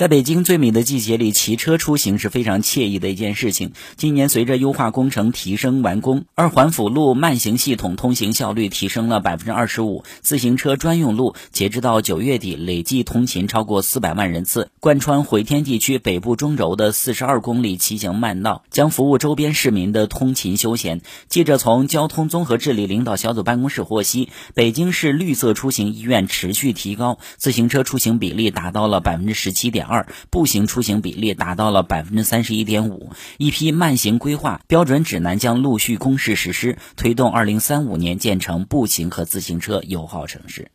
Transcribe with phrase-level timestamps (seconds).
[0.00, 3.72] 在北京最美的季节里，骑车出行是非常惬意的一件事情。
[3.98, 21.02] 今年随着优化工程提升完工，二环辅路慢行系统通行效率提升了百分之二十五，自行车专用路截止到九月底累计通勤超过四百万人次，贯穿回天地区北部中轴的四十二公里骑行慢道，将服务周边市民的通勤休闲。
[21.28, 29.89] 记者从交通综合治理领导小组办公室获悉，北京市绿色出行意愿持续提高，自行车出行比例达到了百分之十七点。
[29.90, 40.70] 二步行出行比例达到了百分之三十一点五，一批慢行规划标准指南将陆续公示实施，推动二零三五年建成步行和自行车友好城市。